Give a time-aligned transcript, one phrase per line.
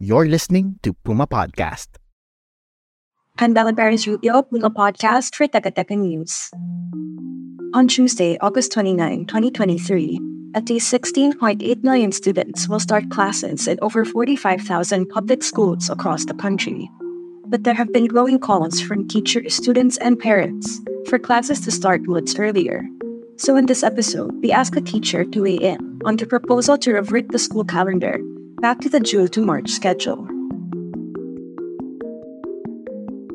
[0.00, 1.88] You're listening to Puma Podcast.
[3.36, 6.52] I'm Bella Paris Rubio, Puma Podcast for Teka News.
[7.74, 10.20] On Tuesday, August 29, 2023,
[10.54, 16.34] at least 16.8 million students will start classes in over 45,000 public schools across the
[16.34, 16.88] country.
[17.48, 20.78] But there have been growing calls from teachers, students, and parents
[21.08, 22.86] for classes to start months earlier.
[23.36, 26.92] So in this episode, we ask a teacher to weigh in on the proposal to
[26.92, 28.20] revert the school calendar
[28.60, 30.26] back to the June to March schedule.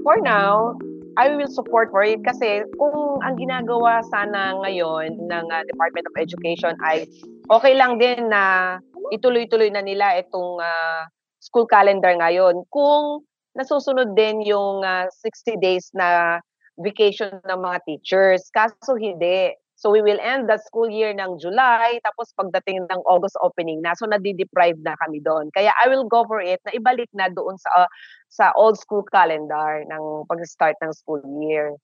[0.04, 0.76] For now,
[1.16, 6.16] I will support for it kasi kung ang ginagawa sana ngayon ng uh, Department of
[6.20, 7.08] Education ay
[7.48, 8.78] okay lang din na
[9.16, 11.08] ituloy-tuloy na nila itong uh,
[11.40, 12.68] school calendar ngayon.
[12.68, 13.24] Kung
[13.56, 16.42] nasusunod din yung uh, 60 days na
[16.82, 18.50] vacation ng mga teachers.
[18.50, 19.54] Kaso hindi.
[19.84, 23.92] So we will end the school year ng July, tapos pagdating ng August opening na,
[24.00, 25.52] so nadi-deprive na kami doon.
[25.52, 27.90] Kaya I will go for it na ibalik na doon sa uh,
[28.32, 31.76] sa old school calendar ng pag-start ng school year.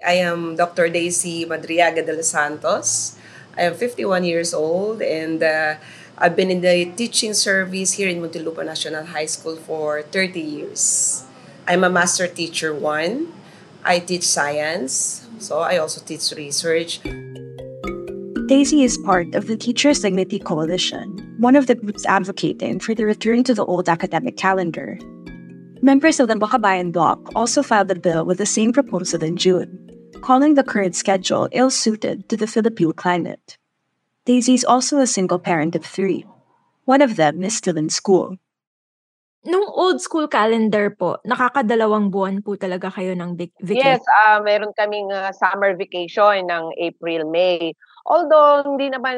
[0.00, 0.88] I am Dr.
[0.88, 3.16] Daisy Madriaga de los Santos.
[3.56, 5.74] I am 51 years old and uh,
[6.16, 11.24] I've been in the teaching service here in Muntinlupa National High School for 30 years.
[11.68, 13.32] I'm a master teacher one.
[13.84, 17.00] I teach science, so I also teach research.
[18.48, 23.04] Daisy is part of the Teachers Dignity Coalition, one of the groups advocating for the
[23.04, 24.98] return to the old academic calendar.
[25.82, 29.89] Members of the Bakabayan bloc also filed a bill with the same proposal in June,
[30.20, 33.56] calling the current schedule ill suited to the Philippine climate.
[34.24, 36.24] Daisy is also a single parent of three.
[36.84, 38.36] One of them is still in school.
[39.40, 43.96] Nung old school calendar po, nakakadalawang buwan po talaga kayo ng vac- vacation?
[43.96, 47.72] Yes, uh, meron kaming uh, summer vacation ng April, May.
[48.04, 49.16] Although, hindi naman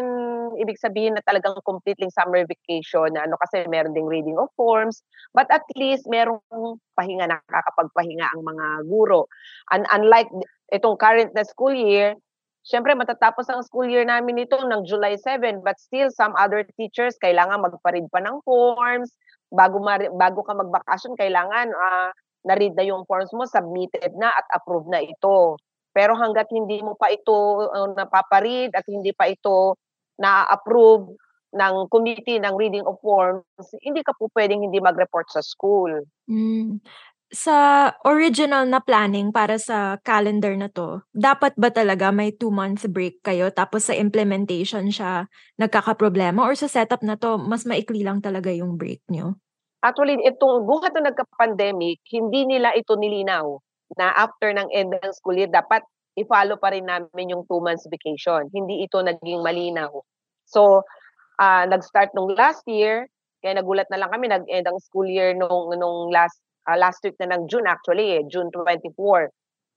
[0.62, 5.02] ibig sabihin na talagang completely summer vacation na ano kasi meron ding reading of forms,
[5.34, 9.26] but at least merong pahinga, nakakapagpahinga ang mga guro.
[9.74, 10.30] And unlike
[10.72, 12.16] itong current na school year,
[12.62, 17.19] Siyempre, matatapos ang school year namin nito ng July 7, but still some other teachers
[17.19, 19.10] kailangan magparid pa ng forms,
[19.50, 22.15] bago ma- bago ka magbakasyon kailangan uh,
[22.47, 25.59] na-read na yung forms mo, submitted na at approved na ito.
[25.91, 29.75] Pero hanggat hindi mo pa ito uh, napaparead at hindi pa ito
[30.22, 31.19] na-approve
[31.53, 33.44] ng committee ng reading of forms,
[33.83, 35.91] hindi ka po pwedeng hindi mag-report sa school.
[36.31, 36.78] Mm
[37.32, 42.84] sa original na planning para sa calendar na to, dapat ba talaga may two months
[42.84, 48.21] break kayo tapos sa implementation siya nagkakaproblema or sa setup na to, mas maikli lang
[48.21, 49.41] talaga yung break nyo?
[49.81, 53.59] Actually, itong buhat na nagka-pandemic, hindi nila ito nilinaw
[53.98, 55.82] na after ng end ng school year, dapat
[56.21, 58.47] i-follow pa rin namin yung two months vacation.
[58.53, 59.91] Hindi ito naging malinaw.
[60.47, 60.84] So,
[61.41, 63.09] uh, nag-start nung last year,
[63.42, 67.16] kaya nagulat na lang kami, nag-end ang school year nung, nung last uh, last week
[67.18, 69.30] na ng June actually, eh, June 24.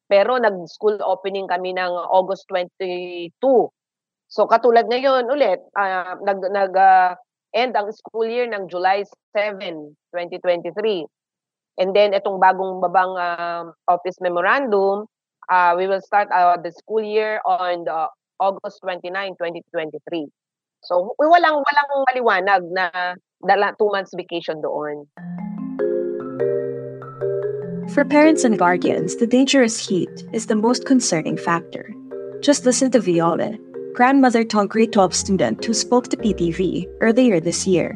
[0.06, 3.34] Pero nag-school opening kami ng August 22.
[4.30, 7.18] So katulad ngayon ulit, uh, nag, nag uh,
[7.56, 9.02] end ang school year ng July
[9.34, 11.08] 7, 2023.
[11.82, 15.08] And then itong bagong babang uh, office memorandum,
[15.50, 18.08] uh, we will start uh, the school year on the
[18.40, 20.28] August 29, 2023.
[20.86, 22.86] So walang walang maliwanag na
[23.42, 25.10] dala two months vacation doon.
[27.96, 31.96] For parents and guardians, the dangerous heat is the most concerning factor.
[32.44, 33.56] Just listen to Viola,
[33.96, 37.96] grandmother to a grade 12 student who spoke to PTV earlier this year.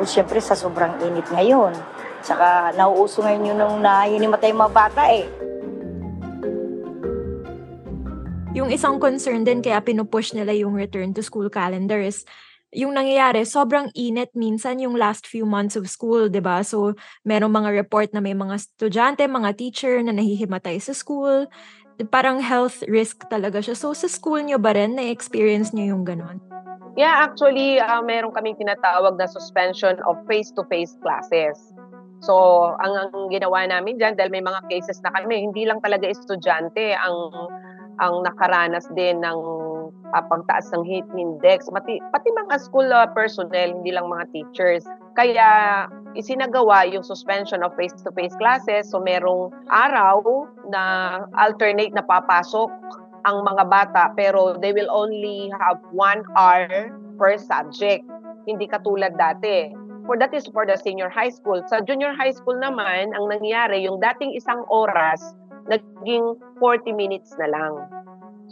[0.00, 1.76] Siyempre sa sobrang init ngayon.
[2.24, 5.28] Saka nauuso ngayon yun nung nahinimatay mga bata eh.
[8.56, 12.24] Yung isang concern din kaya pinupush nila yung return to school calendar is
[12.74, 16.60] yung nangyayari, sobrang init minsan yung last few months of school, 'di ba?
[16.66, 21.46] So, merong mga report na may mga estudyante, mga teacher na nahihimatay sa school.
[22.10, 23.78] parang health risk talaga siya.
[23.78, 26.42] So sa school nyo ba rin, na-experience nyo yung ganon?
[26.98, 31.58] Yeah, actually, uh, meron kaming tinatawag na suspension of face-to-face classes.
[32.22, 32.34] So,
[32.78, 36.94] ang, ang ginawa namin dyan, dahil may mga cases na kami, hindi lang talaga estudyante
[36.98, 37.30] ang
[37.94, 39.38] ang nakaranas din ng
[40.14, 44.86] uh, pagtaas ng heat index, pati, pati mga school uh, personnel, hindi lang mga teachers.
[45.18, 45.84] Kaya
[46.14, 48.88] isinagawa yung suspension of face-to-face classes.
[48.88, 50.22] So merong araw
[50.70, 50.82] na
[51.34, 52.70] alternate na papasok
[53.24, 58.06] ang mga bata pero they will only have one hour per subject.
[58.46, 59.74] Hindi katulad dati.
[60.04, 61.64] For that is for the senior high school.
[61.64, 65.32] Sa junior high school naman, ang nangyari, yung dating isang oras,
[65.64, 67.72] naging 40 minutes na lang.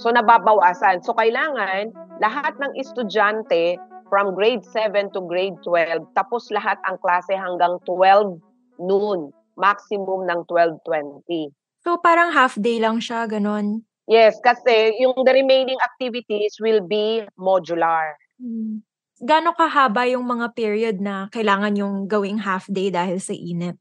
[0.00, 1.04] So nababawasan.
[1.04, 1.92] So kailangan
[2.22, 3.76] lahat ng estudyante
[4.12, 8.36] from grade 7 to grade 12, tapos lahat ang klase hanggang 12
[8.76, 11.52] noon, maximum ng 12.20.
[11.80, 13.88] So parang half day lang siya, ganon?
[14.04, 18.20] Yes, kasi yung the remaining activities will be modular.
[18.36, 18.84] Hmm.
[19.22, 23.78] Gano'ng kahaba yung mga period na kailangan yung gawing half day dahil sa init?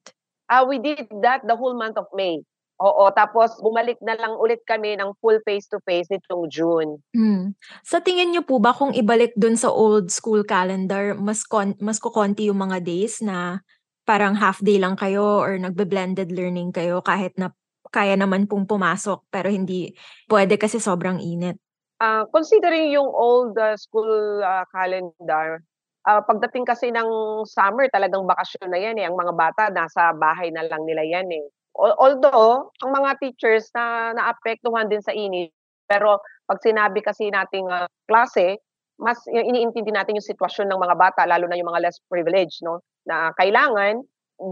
[0.48, 2.46] Uh, we did that the whole month of May.
[2.82, 6.98] Oo, tapos bumalik na lang ulit kami ng full face-to-face nitong June.
[7.14, 7.54] Hmm.
[7.86, 12.02] Sa tingin niyo po ba kung ibalik dun sa old school calendar, mas kon mas
[12.02, 13.62] kukonti yung mga days na
[14.02, 17.54] parang half day lang kayo or nagbe-blended learning kayo kahit na
[17.94, 19.94] kaya naman pong pumasok pero hindi
[20.26, 21.62] pwede kasi sobrang init?
[22.02, 25.62] Uh, considering yung old uh, school uh, calendar,
[26.10, 27.06] uh, pagdating kasi ng
[27.46, 29.06] summer, talagang bakasyon na yan eh.
[29.06, 31.46] Ang mga bata, nasa bahay na lang nila yan eh.
[31.76, 35.56] Although, ang mga teachers na naapektuhan din sa init,
[35.88, 38.60] pero pag sinabi kasi nating uh, klase,
[39.02, 42.84] mas iniintindi natin yung sitwasyon ng mga bata, lalo na yung mga less privileged, no?
[43.08, 44.04] Na kailangan,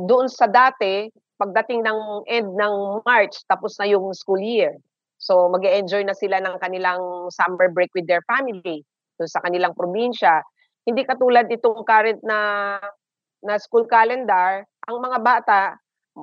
[0.10, 2.76] doon sa dati, pagdating ng end ng
[3.06, 4.74] March, tapos na yung school year.
[5.20, 8.88] So, mag enjoy na sila ng kanilang summer break with their family,
[9.20, 10.40] doon sa kanilang probinsya.
[10.88, 12.40] Hindi katulad itong current na
[13.44, 15.60] na school calendar, ang mga bata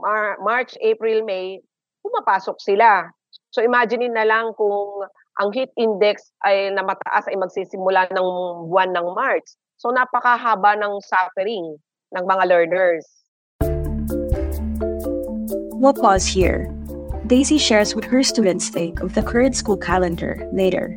[0.00, 1.60] Mar- March, April, May,
[2.04, 3.10] pumapasok sila.
[3.50, 5.08] So imagine na lang kung
[5.40, 8.28] ang heat index ay na mataas ay magsisimula ng
[8.70, 9.48] buwan ng March.
[9.76, 11.76] So napakahaba ng suffering
[12.16, 13.04] ng mga learners.
[15.76, 16.72] We'll pause here.
[17.26, 20.96] Daisy shares what her students think of the current school calendar later.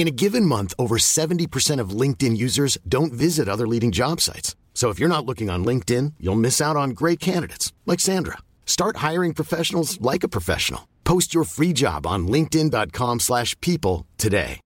[0.00, 4.56] In a given month, over 70% of LinkedIn users don't visit other leading job sites.
[4.72, 8.38] So if you're not looking on LinkedIn, you'll miss out on great candidates like Sandra.
[8.64, 10.88] Start hiring professionals like a professional.
[11.04, 14.60] Post your free job on linkedin.com/people today.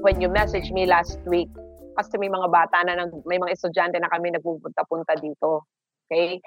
[0.00, 1.52] When you messaged me last week,
[2.00, 5.68] kasi may mga bata na may mga estudyante na kami nagpupunta-punta dito.
[6.06, 6.38] Okay?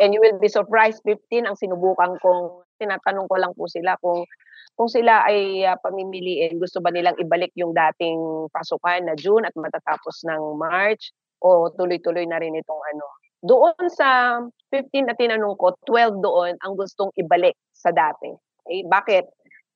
[0.00, 4.24] And you will be surprised, 15 ang sinubukan kong, tinatanong ko lang po sila kung
[4.72, 9.52] kung sila ay uh, pamimiliin, gusto ba nilang ibalik yung dating pasukan na June at
[9.52, 11.12] matatapos ng March
[11.44, 13.06] o tuloy-tuloy na rin itong ano.
[13.42, 14.40] Doon sa
[14.72, 18.32] 15 na tinanong ko, 12 doon ang gustong ibalik sa dati.
[18.64, 18.86] Okay?
[18.88, 19.24] Bakit?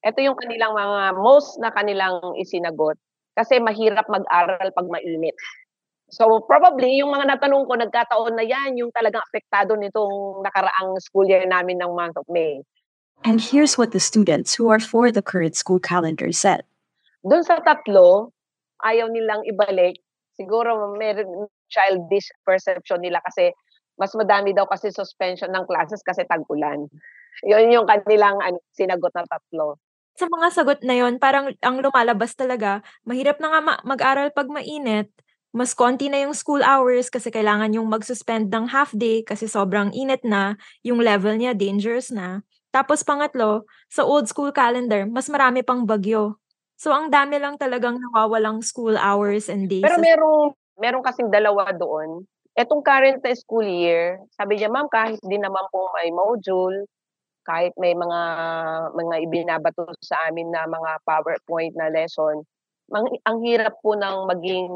[0.07, 2.97] Ito yung kanilang mga most na kanilang isinagot
[3.37, 5.37] kasi mahirap mag-aral pag mainit.
[6.17, 11.29] So probably yung mga natanong ko nagkataon na yan yung talagang apektado nitong nakaraang school
[11.29, 12.65] year namin ng month of May.
[13.21, 16.65] And here's what the students who are for the current school calendar said.
[17.21, 18.33] Doon sa tatlo,
[18.81, 20.01] ayaw nilang ibalik.
[20.41, 23.53] Siguro meron childish perception nila kasi
[24.01, 26.89] mas madami daw kasi suspension ng classes kasi tag-ulan.
[27.45, 29.77] Yun yung kanilang ano, sinagot na tatlo.
[30.17, 34.49] Sa mga sagot na yon, parang ang lumalabas talaga, mahirap na nga ma- mag-aral pag
[34.49, 35.13] mainit,
[35.57, 39.89] mas konti na yung school hours kasi kailangan yung mag-suspend ng half day kasi sobrang
[39.97, 42.45] init na, yung level niya dangerous na.
[42.69, 46.37] Tapos pangatlo, sa old school calendar, mas marami pang bagyo.
[46.77, 49.81] So ang dami lang talagang nawawalang school hours and days.
[49.81, 52.29] Pero merong, merong kasing dalawa doon.
[52.53, 56.85] Etong current na school year, sabi niya, ma'am, kahit di naman po may module,
[57.49, 58.21] kahit may mga
[58.93, 62.45] mga ibinabato sa amin na mga PowerPoint na lesson,
[62.93, 64.69] ang, ang hirap po ng maging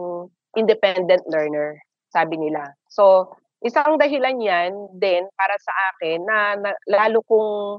[0.57, 1.79] independent learner,
[2.11, 2.75] sabi nila.
[2.91, 7.79] So, isang dahilan yan din para sa akin na, na lalo kong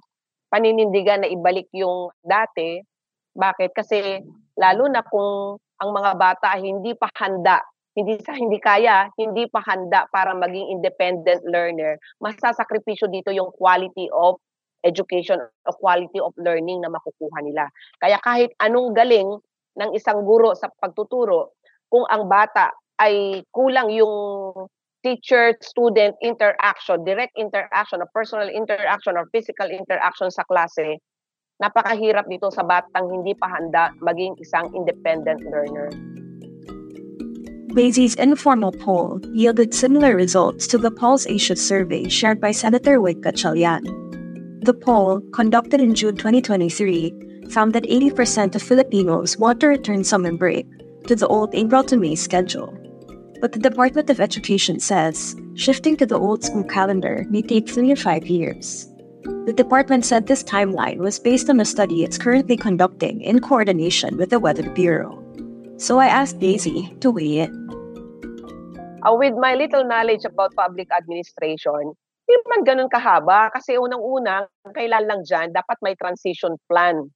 [0.51, 2.79] paninindigan na ibalik yung dati.
[3.31, 3.71] Bakit?
[3.71, 4.19] Kasi
[4.59, 9.59] lalo na kung ang mga bata hindi pa handa hindi sa hindi kaya, hindi pa
[9.67, 14.39] handa para maging independent learner, masasakripisyo dito yung quality of
[14.81, 17.67] education o quality of learning na makukuha nila.
[17.99, 19.27] Kaya kahit anong galing
[19.75, 21.55] ng isang guro sa pagtuturo,
[21.91, 22.71] kung ang bata
[23.03, 24.15] ay kulang yung
[25.03, 31.01] teacher-student interaction, direct interaction, or personal interaction, or physical interaction sa klase,
[31.59, 35.89] napakahirap dito sa batang hindi pa handa maging isang independent learner.
[37.73, 43.23] Bayesi's informal poll yielded similar results to the Pulse Asia survey shared by Senator Wade
[43.23, 43.81] Gatchalian.
[44.61, 50.35] The poll, conducted in June 2023, found that 80% of Filipinos want to return summer
[50.35, 50.67] break
[51.11, 52.71] to the old April to May schedule.
[53.43, 57.91] But the Department of Education says shifting to the old school calendar may take three
[57.91, 58.87] to five years.
[59.43, 64.15] The department said this timeline was based on a study it's currently conducting in coordination
[64.15, 65.19] with the Weather Bureau.
[65.75, 67.51] So I asked Daisy to weigh in.
[69.03, 71.91] Uh, with my little knowledge about public administration,
[72.23, 77.11] hindi man ganun kahaba kasi unang-una, kailan lang dyan, dapat may transition plan.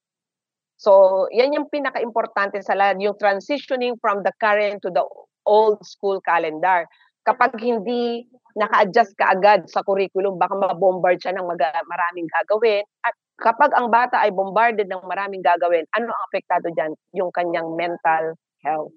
[0.75, 5.03] So, yan yung pinaka-importante sa lahat, yung transitioning from the current to the
[5.47, 6.83] old school calendar.
[7.23, 8.27] Kapag hindi
[8.59, 11.47] naka-adjust ka agad sa curriculum, baka mabombard siya ng
[11.87, 12.83] maraming gagawin.
[13.07, 16.91] At kapag ang bata ay bombarded ng maraming gagawin, ano ang apektado dyan?
[17.15, 18.91] Yung kanyang mental health.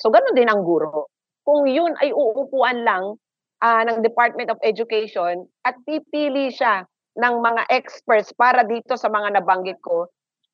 [0.00, 1.12] So, ganun din ang guro.
[1.44, 3.20] Kung yun ay uupuan lang
[3.60, 6.84] uh, ng Department of Education at pipili siya
[7.20, 10.08] ng mga experts para dito sa mga nabanggit ko,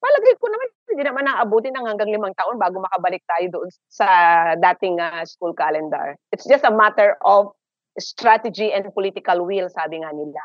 [0.07, 4.07] palagay ko naman hindi naman naabutin ng hanggang limang taon bago makabalik tayo doon sa
[4.55, 6.15] dating uh, school calendar.
[6.31, 7.51] It's just a matter of
[7.99, 10.43] strategy and political will, sabi nga nila.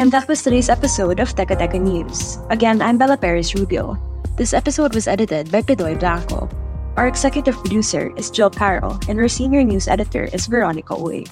[0.00, 2.40] And that was today's episode of Teka Teka News.
[2.48, 4.00] Again, I'm Bella Perez Rubio.
[4.40, 6.48] This episode was edited by Pedoy Blanco.
[6.96, 11.28] Our executive producer is Jill Carroll, and our senior news editor is Veronica Uy.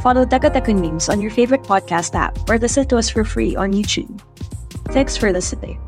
[0.00, 0.48] Follow Teka
[0.80, 4.20] Memes on your favorite podcast app or listen to us for free on YouTube.
[4.92, 5.78] Thanks for listening.